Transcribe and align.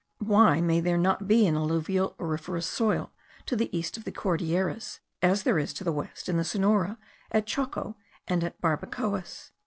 Why 0.17 0.61
may 0.61 0.79
there 0.79 0.97
not 0.97 1.27
be 1.27 1.45
an 1.45 1.55
alluvial 1.55 2.15
auriferous 2.19 2.65
soil 2.65 3.11
to 3.45 3.55
the 3.55 3.69
east 3.77 3.97
of 3.97 4.03
the 4.03 4.11
Cordilleras, 4.11 4.99
as 5.21 5.43
there 5.43 5.59
is 5.59 5.75
to 5.75 5.83
the 5.83 5.91
west, 5.93 6.27
in 6.27 6.37
the 6.37 6.43
Sonoro, 6.43 6.97
at 7.29 7.45
Choco, 7.45 7.95
and 8.27 8.43
at 8.43 8.59
Barbacoas? 8.59 9.51